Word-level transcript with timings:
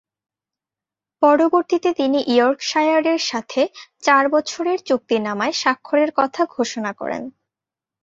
পরবর্তীতে 1.21 1.89
তিনি 1.93 2.19
ইয়র্কশায়ারের 2.27 3.21
সাথে 3.21 3.61
চার-বছরের 4.03 4.79
চুক্তিনামায় 4.83 5.55
স্বাক্ষরের 5.61 6.11
কথা 6.15 6.41
ঘোষণা 6.55 6.91
করেন। 6.93 7.23